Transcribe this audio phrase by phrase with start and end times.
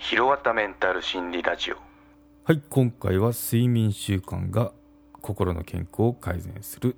[0.00, 1.76] ひろわたメンタル心理ラジオ。
[2.44, 4.72] はい今回は睡眠習慣が
[5.20, 6.96] 心の健康を改善する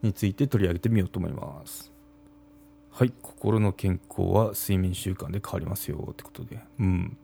[0.00, 1.92] について取り上げてみようと思います。
[2.92, 6.60] はい心の健康は睡眠習慣で変わりますよってことで。
[6.78, 7.16] うん。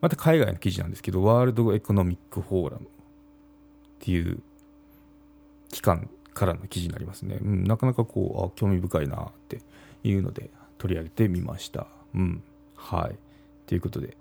[0.00, 2.88] また海外の記事なんですけどワールドエコノミックフォーラムっ
[4.00, 4.42] ていう
[5.70, 9.60] 機関からの記事になりますね、うん、なかなかこうあ興味深いなって
[10.02, 11.86] いうので取り上げてみました。
[12.12, 12.42] うん。
[12.74, 13.16] はい。
[13.66, 14.16] ということで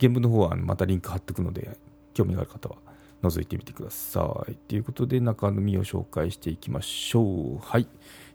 [0.00, 1.76] 原文の方はまたリンク貼っておくので
[2.14, 2.76] 興味がある方は
[3.22, 4.54] 覗いてみてください。
[4.54, 7.58] ということで中身を紹介していきましょう。
[7.58, 7.88] はい。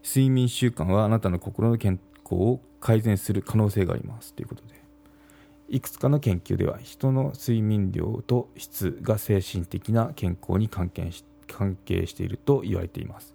[0.04, 4.34] 睡眠習慣はあなたの心の健康を改善する可能性があります。
[4.34, 4.74] ということで。
[5.68, 13.34] いくつかの研究では人の睡眠量と質が精神的な健康に関係し関係していると言われています。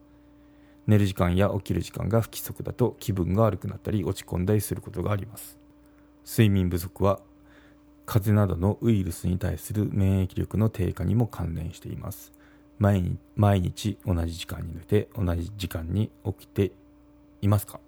[0.87, 5.57] 寝る時間や起きる時間が不規則だと気分が悪くなったり落ち込んだりすることがあります。
[6.25, 7.19] 睡眠不足は
[8.09, 12.31] 風邪などのウイルスに対する免疫力の低下にも関連しています。
[12.79, 16.71] 毎日毎日同じ時間に寝て同じ時間に起きて
[17.43, 17.79] いますか？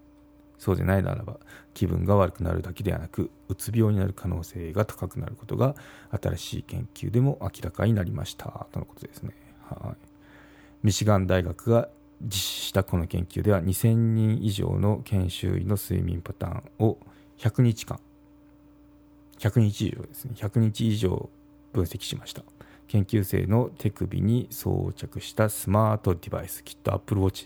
[0.60, 1.38] そうでないならば
[1.74, 5.76] 気分が悪くなるだけではなくうつ病になる可能性が高くなることが
[6.22, 8.68] 新しい研究でも明らかになりました。
[8.72, 9.34] とのことですね。
[9.68, 9.96] はい。
[10.84, 11.90] ミシガン大学が
[12.22, 17.00] 実施したこの研究では2000人以上の研修医の睡眠パターンを
[17.40, 18.00] 100日間
[19.42, 20.34] 100日以上ですね。
[20.36, 21.30] 100日以上
[21.73, 22.44] 分析しました。
[22.88, 27.46] 研究生の手首に装着したスマートデバイスきっとアップルウォッチ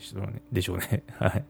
[0.52, 1.04] でしょうね。
[1.20, 1.46] はい、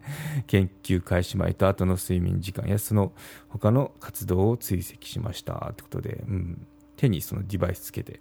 [0.46, 3.14] 研究開始前と後の睡眠時間やその
[3.48, 6.68] 他の活動を追跡しましたということで、うん、
[6.98, 8.20] 手にそのデバイスつけて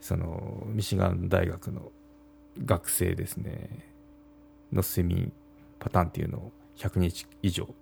[0.00, 1.92] そのミシガン大学の
[2.62, 3.94] 学生ですね。
[4.72, 5.32] の睡眠
[5.78, 7.72] パターンっていうのを100日以上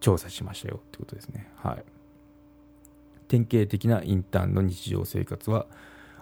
[0.00, 1.48] 調査しましたよってことですね。
[1.56, 1.84] はい。
[3.30, 5.66] 典型的なインターンの日常生活は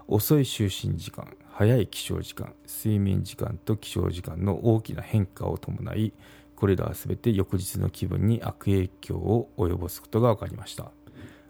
[0.09, 6.13] 遅い就寝時間早い起床時間睡眠時間と起床時間の大きな変化を伴い
[6.55, 10.91] これらは全て翌日の気分に悪影響を及ぼすことが分かりました。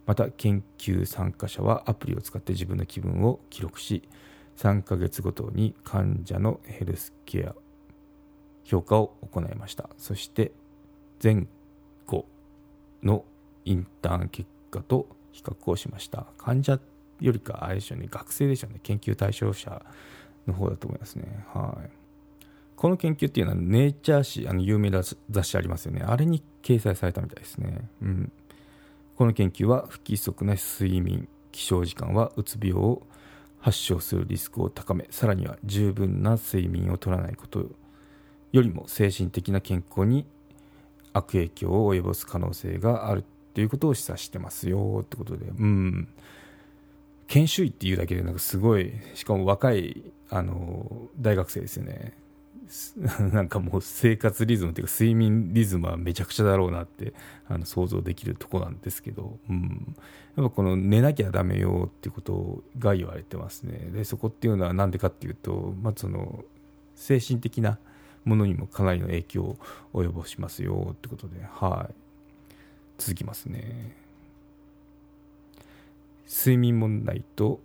[0.06, 4.08] また研究参加者はアプリを使って自分の気分を記録し
[4.58, 7.54] 3ヶ月ごとに患者のヘルスケア
[8.62, 9.90] 評価を行いました。
[9.98, 10.52] そして
[11.20, 11.46] 前
[12.06, 12.26] 後
[13.02, 13.24] の
[13.64, 16.26] インターン結果と比較をしました。
[16.36, 16.80] 患者
[17.20, 18.08] よりかあれでしょうね。
[18.10, 18.80] 学生でしょうね。
[18.82, 19.82] 研究対象者
[20.46, 21.44] の方だと思いますね。
[21.54, 21.90] はい。
[22.74, 26.02] この研究っていうのはネイチャー誌あの有名な雑誌ありますよね。
[26.04, 27.88] あれに掲載されたみたいですね。
[28.02, 28.32] うん。
[29.16, 33.02] この研究は不規則な睡眠起床時間はうつ病を
[33.60, 37.66] 発症するリスクを高めさらには十分な睡眠を取らないこと
[38.52, 40.24] よりも精神的な健康に
[41.12, 43.24] 悪影響を及ぼす可能性がある。
[43.58, 46.06] っていうことを示唆してますよってことで、うん。
[47.26, 52.16] 研修医っていうだけでなんかすごい、しかも若い、あの、大学生ですよね。
[53.32, 57.14] なんかもう生活リズムっていうか睡眠リズムはめちゃくちゃだろうなって
[57.48, 59.96] あの想像できるとこなんですけど、うん、
[60.36, 63.90] やっぱこの寝なきゃダメよっていうことが言われてますね。
[63.92, 66.44] でそこっていうのは何でかっていうと、まずその
[66.94, 67.78] 精神的な
[68.24, 69.56] ものにもかなりの影響を
[69.94, 71.42] 及ぼしますよってことで。
[71.42, 72.07] はい。
[72.98, 73.96] 続きますね。
[76.28, 77.60] 睡眠問題と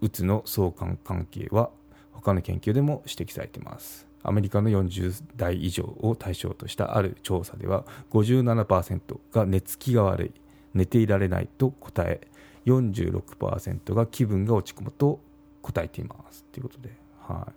[0.00, 1.70] うつの相関関係は
[2.12, 4.06] 他の研究でも指摘されています。
[4.24, 10.32] アメリカの40代以上を対象としたある調査では57%が寝つきが悪い
[10.74, 12.20] 寝ていられないと答え
[12.66, 15.20] 46%が気分が落ち込むと
[15.60, 16.44] 答えています。
[16.52, 16.90] ということで、
[17.20, 17.52] はい、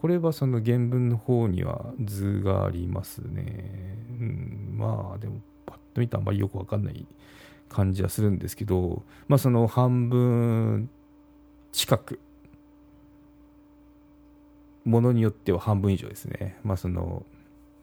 [0.00, 5.40] これはその原文の方には図がありますね、うん、まあでも
[5.96, 7.06] と見たらあんまりよくわかんない
[7.68, 10.88] 感じはするんですけど、まあ、その半分
[11.72, 12.20] 近く
[14.84, 17.24] ものによっては半分以上ですね、まあ、その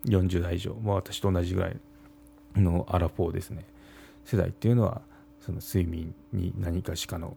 [0.05, 1.77] 40代以上、まあ、私と同じぐらい
[2.55, 3.65] のアラフォーですね。
[4.25, 5.01] 世代っていうのは
[5.41, 7.35] その睡眠に何かしかの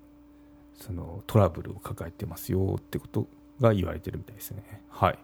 [0.74, 3.26] そのトラブルを抱えてますよってこと
[3.60, 4.82] が言われてるみたいですね。
[4.90, 5.18] はい。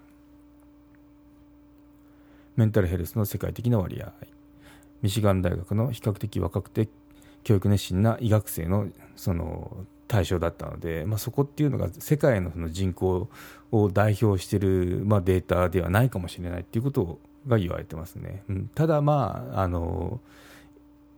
[2.56, 4.12] メンタルヘルスの世界的な割合。
[5.02, 6.88] ミシガン大学の比較的若くて
[7.44, 13.28] 教育熱心な医学生のその対象だったので、まあ、そこっていうのが世界のその人口
[13.70, 17.19] を代表している、まあ、データではないかもしれないっていうこと
[17.49, 18.43] が言われてますね。
[18.49, 20.20] うん、ただ、まああの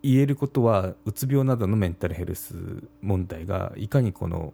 [0.03, 2.55] 言えることはうつ病などのメンタルヘルス
[3.01, 4.53] 問題がいかにこの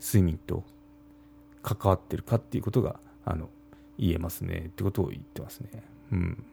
[0.00, 0.64] 睡眠と
[1.62, 3.48] 関わってるかっていうことがあの
[3.98, 5.70] 言えますねってことを言ってますね。
[6.12, 6.44] うん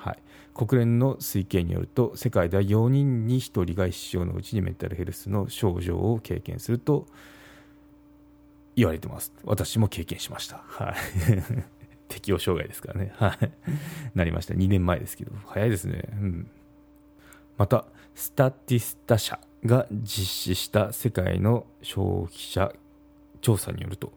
[0.00, 0.18] はい、
[0.54, 7.06] 国連の推計によると世界では4人に1人が一生のうちにメンタルヘルスの症状を経験すると
[8.76, 9.34] 言われてます。
[9.44, 10.62] 私も経験しました。
[10.66, 10.94] はい。
[12.08, 13.12] 適応障害ですからね。
[13.16, 13.52] はい。
[14.14, 14.54] なりました。
[14.54, 15.32] 2年前ですけど。
[15.46, 16.50] 早いですね、うん、
[17.58, 22.72] またスタティスタ社が実施した世界の消費者
[23.42, 24.12] 調査によると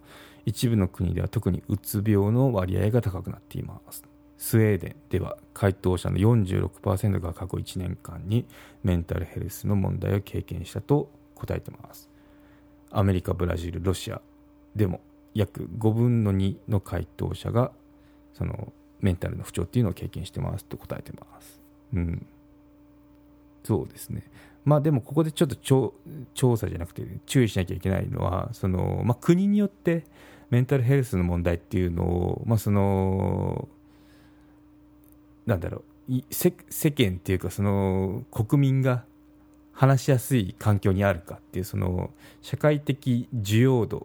[0.45, 4.12] 一部の国では特にうつ病の割合が高くなっています。
[4.37, 8.45] スウェーデンでは回答者の46%が過去1年間に
[8.83, 12.09] メンタルヘルスの問題を経験したと答えてます。
[12.91, 14.21] アメリカブラジルロシア
[14.75, 15.01] でも
[15.33, 17.71] 約5分の2の回答者が
[18.33, 21.61] そのメンタルの不調っていうのを経験してますと答えてます。
[21.93, 22.25] うん。
[23.63, 24.23] そうですね。
[24.65, 30.05] まあでもここでちょっと調査じゃなくて注意しなきゃいけないのはその、まあ、国によって
[30.49, 33.67] メンタルヘルスの問題っていうのを、まあ、その
[35.45, 36.13] なんだろう。
[36.29, 36.51] 世
[36.91, 39.05] 間っていうかその国民が
[39.71, 42.11] 話しやすい環境にあるかっていうその
[42.41, 44.01] 社会的需要度っ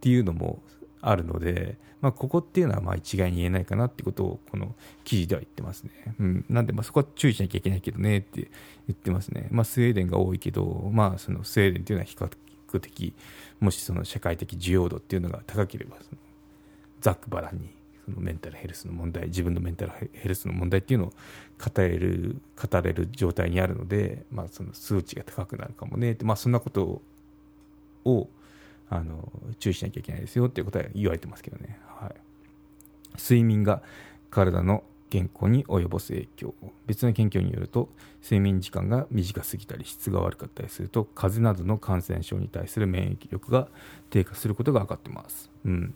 [0.00, 0.60] ていうのも
[1.00, 4.74] あるので、まあ、ここっていうのはまあ一概に言えないかなってことをこの
[5.04, 8.50] 記事では言ってますね、うん、なんでまあそこは注意しなきゃいけないけどねって
[8.88, 13.14] 言ってますね、まあ、スウェーデンが多いけど、まあ、そのスウェーデンっていうのは比較的
[13.60, 15.96] もしその社会的需要度っていうのが高ければ
[17.00, 17.70] ざっくばらんに
[18.06, 21.08] そのメンタルヘルスの問題自分のメンタルヘルスの問題っていうのを
[21.58, 27.02] 語れる語れる状態にあるので、まあ、その数値が高くなるかもねって、まあ、そんなこと
[28.04, 28.28] を
[28.88, 32.14] あの注意しなきゃいけないですよっていうことは言われてますけどね、はい、
[33.18, 33.82] 睡眠が
[34.30, 36.54] 体の健康に及ぼす影響。
[36.86, 37.88] 別の研究によると
[38.22, 43.68] 睡眠時間が短すぎたり質が悪かったりすると風邪などの感染症に対する免疫力が
[44.10, 45.94] 低下することが分かってます、うん、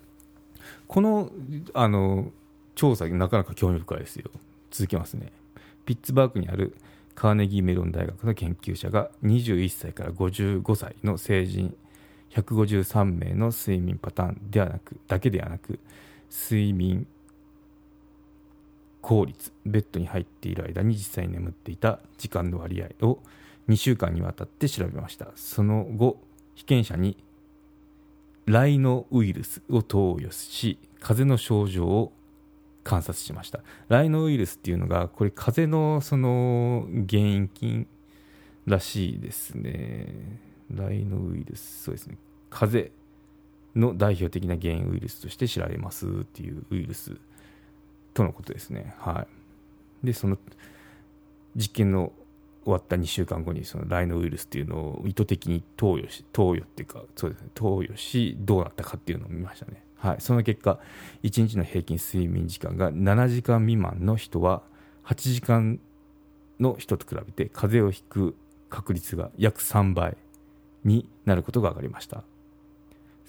[0.89, 1.31] この
[1.75, 2.31] あの
[2.75, 4.31] 調査なかなか興味深いですよ。
[4.71, 5.33] 続きますね。
[5.85, 6.77] ピッツバーグにある
[7.15, 11.77] カーネギーメロン大学の研究者が21歳から55歳の成人
[12.31, 15.81] 153名の睡眠パターンではなくだけではなく
[16.31, 17.07] 睡眠
[19.01, 23.19] 効率ベッドに入っている間に実際に眠っていた時間の割合を
[23.69, 25.29] 2週間にわたって調べました。
[25.35, 26.19] その後
[26.55, 27.17] 被験者に
[28.51, 32.13] ライノウイルスを投与し風邪の症状を
[32.83, 33.61] 観察しました。
[33.89, 37.87] ライノウイルスっていうのがこれ風邪のその原因菌
[38.67, 40.41] らしいですね。
[40.75, 42.19] ライノウイルスそうですね。
[42.51, 42.97] 風邪
[43.77, 47.17] の代表的な原因ウイルスとして知られますっていうウイルス
[48.15, 48.97] とのことですね。
[48.99, 49.29] は
[50.03, 50.07] い。
[50.07, 50.37] でその
[51.55, 52.13] 実験の
[52.65, 59.83] 終わった2週間後にそのライノウイルスっていうのを意図的に投与し投与っていうかそうですね投与しどうなったかっていうのを見ましたね。
[59.97, 60.17] はい。
[60.21, 60.79] その結果
[61.23, 64.63] 1日の平均睡眠時間が7時間未満の人は
[65.05, 65.81] 8時間
[66.59, 68.37] の人と比べて風邪をひく
[68.69, 70.17] 確率が約3倍
[70.85, 72.25] になることが分かりました。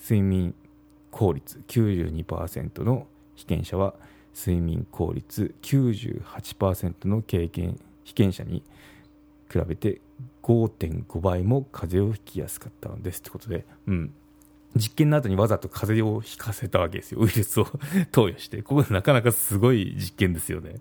[0.01, 0.55] 睡眠
[1.11, 3.93] 効率92%の被験者は
[4.35, 8.63] 睡眠効率98%の経験被験者に
[9.51, 10.01] 比べて
[10.43, 14.13] 5.5倍も風邪をひきやすかったのですってことで、うん、
[14.75, 17.19] 実験の後にわざと風邪をひかせたわけですよ。
[17.21, 17.67] ウイルスを
[18.11, 18.61] 投与して。
[18.61, 20.75] ここなかなかすごい実験ですよね。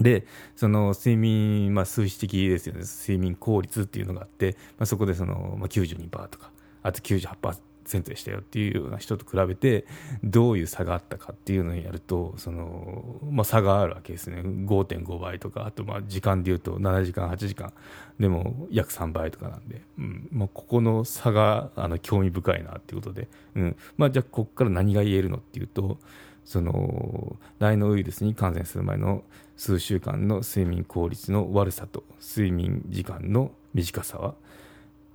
[0.00, 2.82] でその睡眠、まあ、数値的ですよね。
[2.84, 6.50] 睡眠効率っていうのがあって、まあ、そこでその、まあ、92%とか
[6.82, 9.86] あと98%でしたよっていうような人と比べて
[10.22, 14.42] どういう差があったかっていうのをやるとその、まあ、差があるわけですね。
[14.42, 17.72] 5.5倍とかあとまあ時間でいうと7時間8時間。
[18.18, 20.28] でも約3倍とかなんで、うん。
[20.30, 23.76] まあ、ここの差があの興味深いなっていうことで、うん。
[23.96, 25.98] まあ、じゃあここから何が言えるのっていうと
[26.44, 29.22] そのライノウイルスに感染する前の
[29.56, 34.34] 数週間の睡眠効率の悪さと睡眠時間の短さは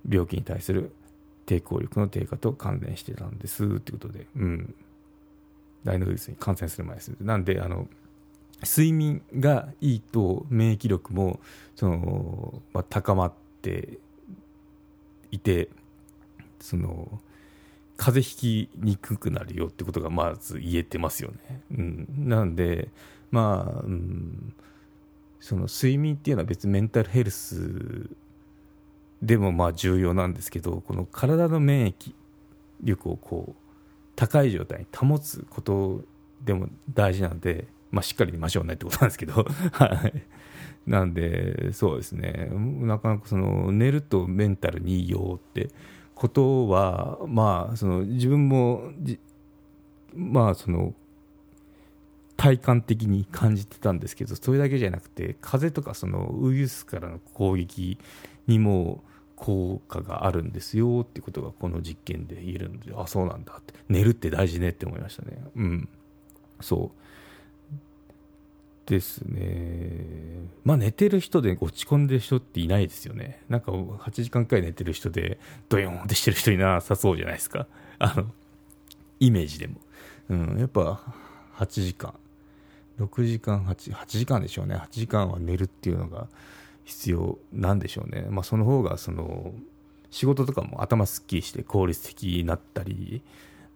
[0.08, 0.92] 病気に対する
[1.46, 4.74] 抵抗力の低下と関連してたんですっていうことで、うん、
[5.84, 7.12] ライノウイルスに感染する前です。
[7.20, 7.88] なんであの
[8.62, 11.40] 睡眠がいいと免疫力も
[11.74, 13.98] その、まあ、高まって
[15.30, 15.68] いて
[16.58, 17.20] その
[17.96, 21.60] 風邪ひきにくくなるよってことがまず言えてますよね。
[21.70, 22.90] うん、なんで、
[23.30, 24.54] まあ、うん、
[25.40, 28.10] その睡眠っていうのは別にメンタルヘルス
[29.22, 32.12] でもまあ重要なんですけどこの体の免疫
[32.82, 33.54] 力をこう
[34.14, 36.02] 高い状態に保つこと
[36.44, 39.46] でも大事なんで、まあ、しっかり寝ましょうねってことなんですけど。
[40.86, 42.48] なんでそうですね。
[42.52, 45.70] なかなかその寝るとメンタルにいいよって
[46.14, 48.92] ことはまあその自分も
[50.14, 50.94] まあその
[52.36, 57.98] 体感的に感じてたんですけどそれだけじゃなくて風邪とかそのウイルスからの攻撃
[58.46, 59.02] にも
[59.36, 63.74] 効果があるんですよってことがこの実験で言えるのであそうなんだって。
[63.88, 65.38] 寝るって大事ねって思いましたね。
[65.56, 65.88] うん。
[66.60, 67.06] そう。
[68.86, 70.48] ですね。
[70.64, 73.42] まあ寝てる人で落ち込んでる人っていないですよね。
[73.48, 75.38] なんか8時間くらい寝てる人で
[75.68, 77.66] ドヨーンってしてる人いなさそうじゃないですか。
[77.98, 78.26] あの
[79.20, 79.76] イメージでも。
[80.30, 80.58] うん。
[80.58, 81.02] やっぱ
[81.56, 82.14] 8時間。
[82.98, 84.76] 6時間 8, 8時間でしょうね。
[84.76, 86.28] 8時間は寝るっていうのが
[86.86, 89.52] 必要なんでしょうね、まあ、その方がその
[90.10, 93.22] 仕事とかも頭すっきりして効率的になったり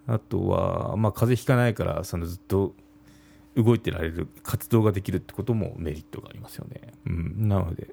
[0.07, 2.73] あとは、まあ、風邪ひかないからそのずっと
[3.57, 7.89] 動いてられる活動ができるってこともメリットがありますよね、うん、なので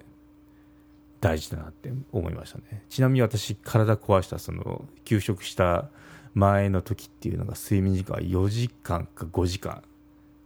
[1.20, 2.84] 大事だなって思いましたね。
[2.90, 5.90] ちなみに私体壊したその休職した
[6.36, 9.82] 前の時っていうのが睡眠時間は4時間か5時間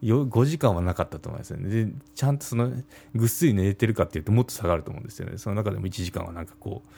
[0.01, 1.85] 5時間はなかったと思いますよね。
[1.85, 2.71] でちゃんとその
[3.13, 5.37] ぐっすり寝れてるかっていうともっと下がると思うんですよね。
[5.37, 6.89] その中でも1時間はなんかこう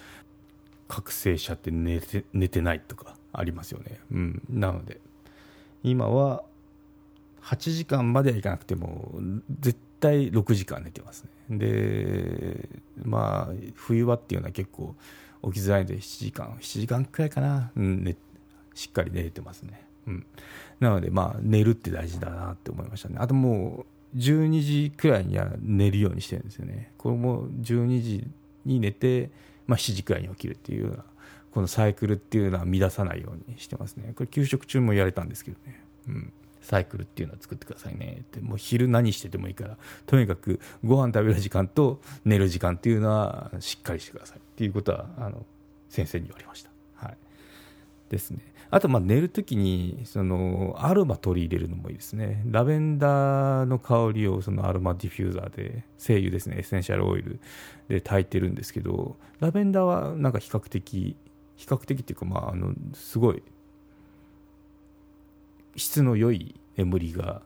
[0.88, 4.00] 覚醒しちゃって寝て寝てないとかありますよね。
[4.12, 4.42] うん。
[4.50, 5.02] なので
[5.84, 6.44] 今は
[7.42, 9.20] 8時間まではいかなくても
[9.60, 11.58] 絶対6時間寝てますね。
[11.58, 12.70] で
[13.04, 14.96] まあ冬場っていうのは結構
[15.44, 18.16] 起きづらいので7時間7時間くらいかな、うん、ね、
[18.74, 19.86] しっかり寝れてますね。
[20.08, 20.26] うん、
[20.80, 23.16] なので、まあ、寝るって大事だなって思いましたね。
[23.20, 26.92] あともう、12時くらいには寝るようにしてるんですよね。
[26.98, 28.28] これも12時
[28.66, 29.32] に寝て、
[29.66, 31.04] まあ、7時くらいに起きるっていうような、
[31.52, 34.14] このサイクルっていうのは乱さないようにしてますね。
[34.16, 35.84] これ、給食中もやれたんですけどね。
[36.08, 36.34] うん
[36.64, 45.46] サイクルっていうのを作ってくださいねってもう昼何しててもいいからとにかくご飯食べる時間と寝る時間っていうのはしっかりしてくださいっていうことはあの
[45.90, 46.72] 先生に言われました。
[46.96, 47.18] はい、
[48.10, 48.40] ですね。
[48.76, 52.42] あとまあ寝るときにそのアロマ取り入れるのもいいですね。
[52.48, 57.40] ラベンダーの香りをそのアロマディフューザーで精油ですね、エッセンシャルオイル
[57.88, 61.16] で炊いてるんですけど、ラベンダーはなんか比較的、
[61.56, 63.44] 比較的っていうかまああのすごい
[65.76, 67.44] 質の良い眠りが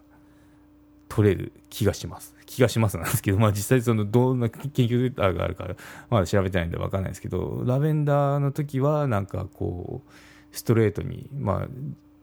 [1.09, 2.35] 取れる気がします。
[2.45, 5.67] 気がしますなんですけど、まあ実際そのどんな研究データがあるか
[6.09, 10.11] まだ調べてないんで分かんないですけど、ラベンダーの時はなんかこう、
[10.57, 11.67] ストレートに、まあ、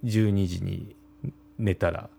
[0.05, 0.97] 12時に
[1.57, 2.11] 寝たら、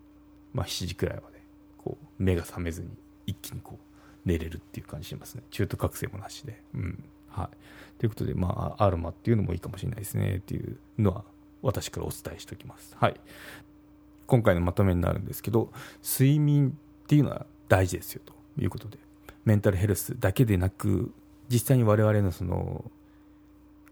[0.54, 1.42] まあ、7時くらいまで
[1.78, 2.88] こう目が覚めずに
[3.28, 6.62] 一気にこう寝れるっていう感じしますね中途覚醒もなしで。
[6.74, 11.26] うんはい、ということで、まあ、アロマっていうのもいいかもしれないですねっていうのは
[11.62, 12.96] 私からお伝えしておきます。
[12.98, 13.20] はい、
[14.26, 15.70] 今回のまとめになるんですけど
[16.02, 16.70] 睡眠
[17.04, 19.00] っていうのは大事ですよということで
[19.44, 21.14] メンタルヘルスだけでなく
[21.50, 22.90] 実際に我々のその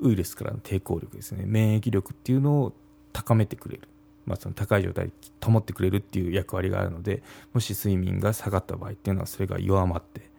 [0.03, 2.73] ウイルスからの抵抗力ですね免疫力っていうのを
[3.13, 3.87] 高めてくれる、
[4.25, 5.11] まあ、その高い状態
[5.43, 10.29] 保ってくれるっていう役割があるのでもし睡眠が下がった場合っていうのはそれが弱まって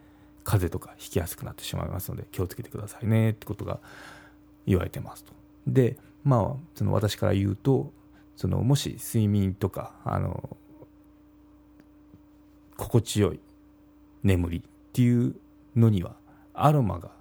[0.43, 3.79] 風邪とかひきやすくなってしまいますので気をつけてくださいねってことが
[4.67, 5.33] 言われてますと。
[5.65, 7.91] でまあその私から言うと
[8.37, 10.57] そのもし睡眠とかあの
[12.77, 13.39] 心地よい
[14.23, 14.61] 眠りっ
[14.93, 15.35] ていう
[15.75, 16.15] のには
[16.53, 17.14] アロマが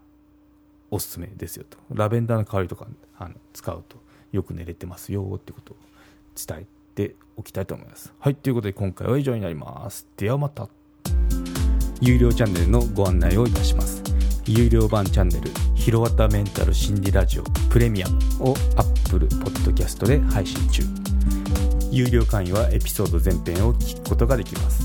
[0.95, 1.77] おすすめですよと。
[1.93, 2.87] ラベンダーの香りとか
[3.19, 3.97] あの使うと。
[4.31, 5.77] よく寝れてますよってことを
[6.35, 8.13] 伝えておきたいと思います。
[8.19, 10.07] はいということで今回は以上になります。
[10.17, 10.69] ではまた。
[12.01, 14.03] 有料チャンネルのご案内をいたします。
[14.47, 18.19] 有料版チャンネル「ひろわたメンタル心理ラジオプレミアム」
[18.51, 20.83] を Apple Podcast で配信中。
[21.91, 24.83] 有料会員はエピソード全編を聞くことができます。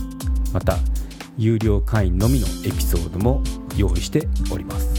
[0.53, 0.77] また
[1.37, 3.43] 有料会員のみのエピソードも
[3.75, 4.98] 用意しております。